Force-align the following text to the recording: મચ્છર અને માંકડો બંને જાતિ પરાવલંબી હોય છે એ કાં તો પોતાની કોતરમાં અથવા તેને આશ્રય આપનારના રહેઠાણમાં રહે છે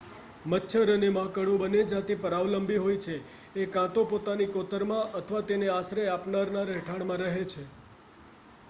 મચ્છર 0.45 0.87
અને 0.91 1.09
માંકડો 1.09 1.53
બંને 1.57 1.81
જાતિ 1.85 2.13
પરાવલંબી 2.17 2.77
હોય 2.77 2.97
છે 2.97 3.15
એ 3.55 3.63
કાં 3.67 3.93
તો 3.93 4.01
પોતાની 4.05 4.47
કોતરમાં 4.47 5.11
અથવા 5.15 5.43
તેને 5.43 5.67
આશ્રય 5.69 6.11
આપનારના 6.11 6.65
રહેઠાણમાં 6.65 7.21
રહે 7.23 7.43
છે 7.45 7.63